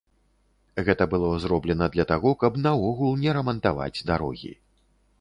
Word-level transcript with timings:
Гэта 0.87 1.07
было 1.11 1.29
зроблена 1.43 1.89
для 1.97 2.07
таго, 2.13 2.31
каб 2.47 2.59
наогул 2.65 3.15
не 3.23 3.39
рамантаваць 3.39 3.95
дарогі. 4.13 4.53